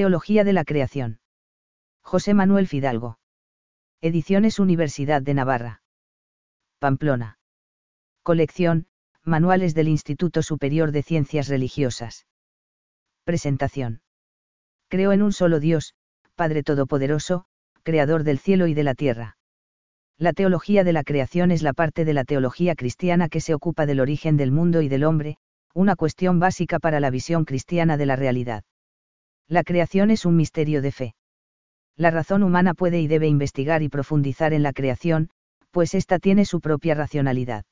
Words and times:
Teología 0.00 0.44
de 0.44 0.54
la 0.54 0.64
Creación. 0.64 1.20
José 2.00 2.32
Manuel 2.32 2.66
Fidalgo. 2.66 3.18
Ediciones 4.00 4.58
Universidad 4.58 5.20
de 5.20 5.34
Navarra. 5.34 5.82
Pamplona. 6.78 7.38
Colección, 8.22 8.86
Manuales 9.24 9.74
del 9.74 9.88
Instituto 9.88 10.40
Superior 10.40 10.90
de 10.90 11.02
Ciencias 11.02 11.48
Religiosas. 11.48 12.26
Presentación. 13.24 14.00
Creo 14.88 15.12
en 15.12 15.20
un 15.20 15.34
solo 15.34 15.60
Dios, 15.60 15.92
Padre 16.34 16.62
Todopoderoso, 16.62 17.44
Creador 17.82 18.24
del 18.24 18.38
cielo 18.38 18.68
y 18.68 18.72
de 18.72 18.84
la 18.84 18.94
tierra. 18.94 19.36
La 20.16 20.32
teología 20.32 20.82
de 20.82 20.94
la 20.94 21.04
creación 21.04 21.50
es 21.50 21.60
la 21.60 21.74
parte 21.74 22.06
de 22.06 22.14
la 22.14 22.24
teología 22.24 22.74
cristiana 22.74 23.28
que 23.28 23.42
se 23.42 23.52
ocupa 23.52 23.84
del 23.84 24.00
origen 24.00 24.38
del 24.38 24.50
mundo 24.50 24.80
y 24.80 24.88
del 24.88 25.04
hombre, 25.04 25.36
una 25.74 25.94
cuestión 25.94 26.40
básica 26.40 26.78
para 26.78 27.00
la 27.00 27.10
visión 27.10 27.44
cristiana 27.44 27.98
de 27.98 28.06
la 28.06 28.16
realidad. 28.16 28.64
La 29.50 29.64
creación 29.64 30.12
es 30.12 30.26
un 30.26 30.36
misterio 30.36 30.80
de 30.80 30.92
fe. 30.92 31.14
La 31.96 32.12
razón 32.12 32.44
humana 32.44 32.72
puede 32.72 33.00
y 33.00 33.08
debe 33.08 33.26
investigar 33.26 33.82
y 33.82 33.88
profundizar 33.88 34.52
en 34.52 34.62
la 34.62 34.72
creación, 34.72 35.28
pues 35.72 35.92
ésta 35.94 36.20
tiene 36.20 36.44
su 36.44 36.60
propia 36.60 36.94
racionalidad. 36.94 37.64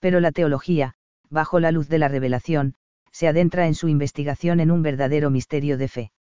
Pero 0.00 0.20
la 0.20 0.32
teología, 0.32 0.94
bajo 1.28 1.60
la 1.60 1.70
luz 1.70 1.90
de 1.90 1.98
la 1.98 2.08
revelación, 2.08 2.76
se 3.12 3.28
adentra 3.28 3.66
en 3.66 3.74
su 3.74 3.88
investigación 3.88 4.58
en 4.58 4.70
un 4.70 4.80
verdadero 4.80 5.28
misterio 5.28 5.76
de 5.76 5.88
fe. 5.88 6.12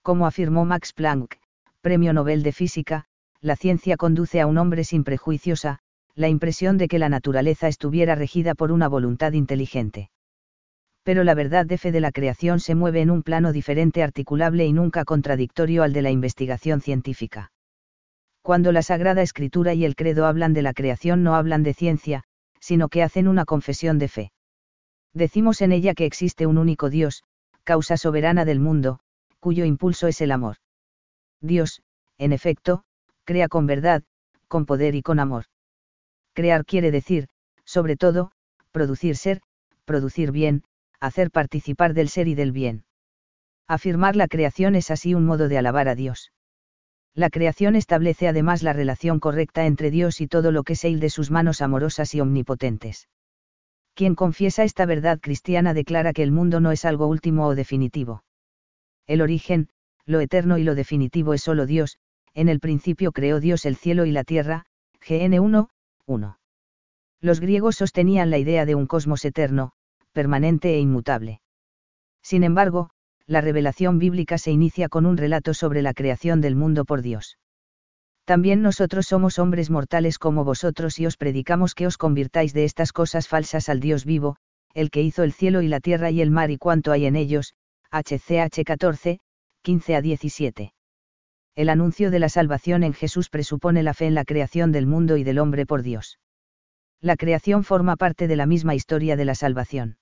Como 0.00 0.26
afirmó 0.26 0.64
Max 0.64 0.94
Planck, 0.94 1.36
Premio 1.82 2.14
Nobel 2.14 2.42
de 2.42 2.52
Física, 2.52 3.04
la 3.42 3.54
ciencia 3.54 3.98
conduce 3.98 4.40
a 4.40 4.46
un 4.46 4.56
hombre 4.56 4.84
sin 4.84 5.04
prejuicios 5.04 5.66
a, 5.66 5.80
la 6.14 6.28
impresión 6.28 6.78
de 6.78 6.88
que 6.88 6.98
la 6.98 7.10
naturaleza 7.10 7.68
estuviera 7.68 8.14
regida 8.14 8.54
por 8.54 8.72
una 8.72 8.88
voluntad 8.88 9.32
inteligente. 9.34 10.08
Pero 11.02 11.24
la 11.24 11.34
verdad 11.34 11.66
de 11.66 11.78
fe 11.78 11.92
de 11.92 12.00
la 12.00 12.12
creación 12.12 12.60
se 12.60 12.74
mueve 12.74 13.00
en 13.00 13.10
un 13.10 13.22
plano 13.22 13.52
diferente, 13.52 14.02
articulable 14.02 14.66
y 14.66 14.72
nunca 14.72 15.04
contradictorio 15.04 15.82
al 15.82 15.92
de 15.92 16.02
la 16.02 16.10
investigación 16.10 16.80
científica. 16.80 17.52
Cuando 18.42 18.72
la 18.72 18.82
Sagrada 18.82 19.22
Escritura 19.22 19.74
y 19.74 19.84
el 19.84 19.96
Credo 19.96 20.26
hablan 20.26 20.52
de 20.52 20.62
la 20.62 20.72
creación 20.72 21.22
no 21.22 21.34
hablan 21.34 21.62
de 21.62 21.74
ciencia, 21.74 22.24
sino 22.60 22.88
que 22.88 23.02
hacen 23.02 23.28
una 23.28 23.44
confesión 23.44 23.98
de 23.98 24.08
fe. 24.08 24.32
Decimos 25.12 25.60
en 25.60 25.72
ella 25.72 25.94
que 25.94 26.06
existe 26.06 26.46
un 26.46 26.58
único 26.58 26.90
Dios, 26.90 27.24
causa 27.64 27.96
soberana 27.96 28.44
del 28.44 28.60
mundo, 28.60 29.00
cuyo 29.40 29.64
impulso 29.64 30.06
es 30.06 30.20
el 30.20 30.30
amor. 30.30 30.56
Dios, 31.40 31.82
en 32.18 32.32
efecto, 32.32 32.84
crea 33.24 33.48
con 33.48 33.66
verdad, 33.66 34.02
con 34.48 34.66
poder 34.66 34.94
y 34.94 35.02
con 35.02 35.18
amor. 35.18 35.44
Crear 36.34 36.64
quiere 36.64 36.90
decir, 36.90 37.28
sobre 37.64 37.96
todo, 37.96 38.32
producir 38.72 39.16
ser, 39.16 39.40
producir 39.84 40.32
bien, 40.32 40.62
hacer 41.00 41.30
participar 41.30 41.94
del 41.94 42.08
ser 42.08 42.28
y 42.28 42.34
del 42.34 42.52
bien. 42.52 42.84
Afirmar 43.66 44.16
la 44.16 44.28
creación 44.28 44.74
es 44.74 44.90
así 44.90 45.14
un 45.14 45.24
modo 45.24 45.48
de 45.48 45.58
alabar 45.58 45.88
a 45.88 45.94
Dios. 45.94 46.32
La 47.14 47.30
creación 47.30 47.74
establece 47.74 48.28
además 48.28 48.62
la 48.62 48.72
relación 48.72 49.18
correcta 49.18 49.66
entre 49.66 49.90
Dios 49.90 50.20
y 50.20 50.28
todo 50.28 50.52
lo 50.52 50.62
que 50.62 50.76
él 50.82 51.00
de 51.00 51.10
sus 51.10 51.30
manos 51.30 51.60
amorosas 51.60 52.14
y 52.14 52.20
omnipotentes. 52.20 53.08
Quien 53.94 54.14
confiesa 54.14 54.64
esta 54.64 54.86
verdad 54.86 55.18
cristiana 55.20 55.74
declara 55.74 56.12
que 56.12 56.22
el 56.22 56.30
mundo 56.30 56.60
no 56.60 56.70
es 56.70 56.84
algo 56.84 57.06
último 57.06 57.46
o 57.46 57.54
definitivo. 57.54 58.24
El 59.06 59.22
origen, 59.22 59.68
lo 60.06 60.20
eterno 60.20 60.58
y 60.58 60.64
lo 60.64 60.74
definitivo 60.74 61.34
es 61.34 61.42
solo 61.42 61.66
Dios, 61.66 61.98
en 62.34 62.48
el 62.48 62.60
principio 62.60 63.12
creó 63.12 63.40
Dios 63.40 63.66
el 63.66 63.76
cielo 63.76 64.06
y 64.06 64.12
la 64.12 64.24
tierra, 64.24 64.66
GN 65.06 65.40
1, 65.40 65.68
1. 66.06 66.38
Los 67.20 67.40
griegos 67.40 67.76
sostenían 67.76 68.30
la 68.30 68.38
idea 68.38 68.64
de 68.64 68.74
un 68.74 68.86
cosmos 68.86 69.24
eterno, 69.24 69.72
permanente 70.12 70.74
e 70.74 70.78
inmutable. 70.78 71.40
Sin 72.22 72.44
embargo, 72.44 72.90
la 73.26 73.40
revelación 73.40 73.98
bíblica 73.98 74.38
se 74.38 74.50
inicia 74.50 74.88
con 74.88 75.06
un 75.06 75.16
relato 75.16 75.54
sobre 75.54 75.82
la 75.82 75.94
creación 75.94 76.40
del 76.40 76.56
mundo 76.56 76.84
por 76.84 77.02
Dios. 77.02 77.38
También 78.24 78.62
nosotros 78.62 79.06
somos 79.06 79.38
hombres 79.38 79.70
mortales 79.70 80.18
como 80.18 80.44
vosotros 80.44 80.98
y 80.98 81.06
os 81.06 81.16
predicamos 81.16 81.74
que 81.74 81.86
os 81.86 81.96
convirtáis 81.96 82.52
de 82.52 82.64
estas 82.64 82.92
cosas 82.92 83.28
falsas 83.28 83.68
al 83.68 83.80
Dios 83.80 84.04
vivo, 84.04 84.36
el 84.74 84.90
que 84.90 85.02
hizo 85.02 85.22
el 85.22 85.32
cielo 85.32 85.62
y 85.62 85.68
la 85.68 85.80
tierra 85.80 86.10
y 86.10 86.20
el 86.20 86.30
mar 86.30 86.50
y 86.50 86.58
cuanto 86.58 86.92
hay 86.92 87.06
en 87.06 87.16
ellos, 87.16 87.54
HCH 87.90 88.64
14, 88.64 89.20
15 89.62 89.96
a 89.96 90.00
17. 90.00 90.72
El 91.56 91.68
anuncio 91.68 92.10
de 92.10 92.18
la 92.18 92.28
salvación 92.28 92.84
en 92.84 92.94
Jesús 92.94 93.28
presupone 93.28 93.82
la 93.82 93.94
fe 93.94 94.06
en 94.06 94.14
la 94.14 94.24
creación 94.24 94.72
del 94.72 94.86
mundo 94.86 95.16
y 95.16 95.24
del 95.24 95.38
hombre 95.38 95.66
por 95.66 95.82
Dios. 95.82 96.18
La 97.00 97.16
creación 97.16 97.64
forma 97.64 97.96
parte 97.96 98.28
de 98.28 98.36
la 98.36 98.46
misma 98.46 98.74
historia 98.74 99.16
de 99.16 99.24
la 99.24 99.34
salvación. 99.34 99.96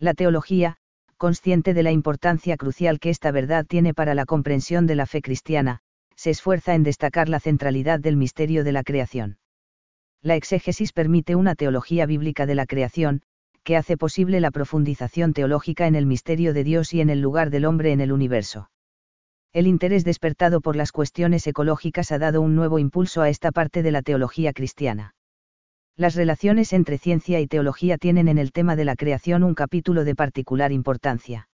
La 0.00 0.14
teología, 0.14 0.76
consciente 1.16 1.74
de 1.74 1.82
la 1.82 1.90
importancia 1.90 2.56
crucial 2.56 3.00
que 3.00 3.10
esta 3.10 3.32
verdad 3.32 3.66
tiene 3.66 3.94
para 3.94 4.14
la 4.14 4.26
comprensión 4.26 4.86
de 4.86 4.94
la 4.94 5.06
fe 5.06 5.22
cristiana, 5.22 5.80
se 6.14 6.30
esfuerza 6.30 6.76
en 6.76 6.84
destacar 6.84 7.28
la 7.28 7.40
centralidad 7.40 7.98
del 7.98 8.16
misterio 8.16 8.62
de 8.62 8.70
la 8.70 8.84
creación. 8.84 9.38
La 10.22 10.36
exégesis 10.36 10.92
permite 10.92 11.34
una 11.34 11.56
teología 11.56 12.06
bíblica 12.06 12.46
de 12.46 12.54
la 12.54 12.66
creación, 12.66 13.22
que 13.64 13.76
hace 13.76 13.96
posible 13.96 14.40
la 14.40 14.52
profundización 14.52 15.32
teológica 15.32 15.88
en 15.88 15.96
el 15.96 16.06
misterio 16.06 16.54
de 16.54 16.62
Dios 16.62 16.94
y 16.94 17.00
en 17.00 17.10
el 17.10 17.20
lugar 17.20 17.50
del 17.50 17.64
hombre 17.64 17.90
en 17.90 18.00
el 18.00 18.12
universo. 18.12 18.70
El 19.52 19.66
interés 19.66 20.04
despertado 20.04 20.60
por 20.60 20.76
las 20.76 20.92
cuestiones 20.92 21.46
ecológicas 21.46 22.12
ha 22.12 22.18
dado 22.18 22.40
un 22.40 22.54
nuevo 22.54 22.78
impulso 22.78 23.22
a 23.22 23.28
esta 23.28 23.50
parte 23.50 23.82
de 23.82 23.90
la 23.90 24.02
teología 24.02 24.52
cristiana. 24.52 25.14
Las 25.98 26.14
relaciones 26.14 26.72
entre 26.72 26.96
ciencia 26.96 27.40
y 27.40 27.48
teología 27.48 27.98
tienen 27.98 28.28
en 28.28 28.38
el 28.38 28.52
tema 28.52 28.76
de 28.76 28.84
la 28.84 28.94
creación 28.94 29.42
un 29.42 29.54
capítulo 29.54 30.04
de 30.04 30.14
particular 30.14 30.70
importancia. 30.70 31.48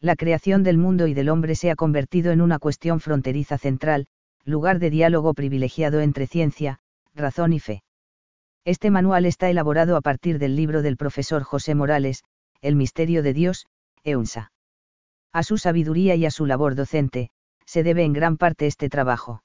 La 0.00 0.16
creación 0.16 0.62
del 0.62 0.78
mundo 0.78 1.06
y 1.06 1.12
del 1.12 1.28
hombre 1.28 1.54
se 1.54 1.70
ha 1.70 1.76
convertido 1.76 2.32
en 2.32 2.40
una 2.40 2.58
cuestión 2.58 2.98
fronteriza 2.98 3.58
central, 3.58 4.06
lugar 4.42 4.78
de 4.78 4.88
diálogo 4.88 5.34
privilegiado 5.34 6.00
entre 6.00 6.26
ciencia, 6.26 6.78
razón 7.14 7.52
y 7.52 7.60
fe. 7.60 7.82
Este 8.64 8.90
manual 8.90 9.26
está 9.26 9.50
elaborado 9.50 9.96
a 9.96 10.00
partir 10.00 10.38
del 10.38 10.56
libro 10.56 10.80
del 10.80 10.96
profesor 10.96 11.42
José 11.42 11.74
Morales, 11.74 12.24
El 12.62 12.74
misterio 12.74 13.22
de 13.22 13.34
Dios, 13.34 13.66
EUNSA. 14.02 14.50
A 15.30 15.42
su 15.42 15.58
sabiduría 15.58 16.14
y 16.14 16.24
a 16.24 16.30
su 16.30 16.46
labor 16.46 16.74
docente, 16.74 17.28
se 17.66 17.82
debe 17.82 18.04
en 18.04 18.14
gran 18.14 18.38
parte 18.38 18.66
este 18.66 18.88
trabajo. 18.88 19.42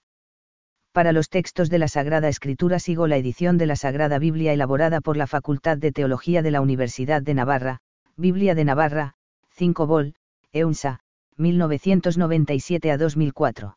Para 0.94 1.12
los 1.12 1.30
textos 1.30 1.72
de 1.72 1.80
la 1.80 1.88
Sagrada 1.88 2.30
Escritura 2.30 2.78
sigo 2.78 3.08
la 3.08 3.18
edición 3.18 3.58
de 3.58 3.66
la 3.66 3.76
Sagrada 3.76 4.20
Biblia 4.20 4.54
elaborada 4.54 5.02
por 5.02 5.18
la 5.18 5.26
Facultad 5.26 5.76
de 5.76 5.92
Teología 5.92 6.44
de 6.44 6.52
la 6.52 6.62
Universidad 6.62 7.24
de 7.24 7.34
Navarra, 7.34 7.80
Biblia 8.16 8.54
de 8.54 8.64
Navarra, 8.64 9.16
5 9.56 9.88
vol, 9.88 10.14
EUNSA, 10.52 11.00
1997 11.36 12.92
a 12.92 12.98
2004. 13.00 13.76